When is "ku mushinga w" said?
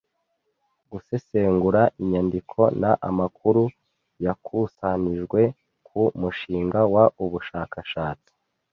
5.87-6.97